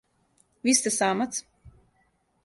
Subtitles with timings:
[0.63, 1.43] Ви сте самац?